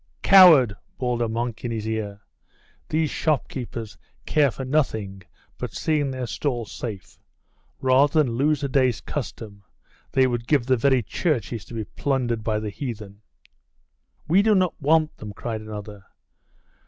[0.23, 2.21] 'Coward!' bawled a monk in his ear.
[2.89, 5.21] 'These shopkeepers care for nothing
[5.59, 7.19] but seeing their stalls safe.
[7.81, 9.63] Rather than lose a day's custom,
[10.13, 13.21] they would give the very churches to be plundered by the heathen!'
[14.27, 16.03] 'We do not want them!' cried another.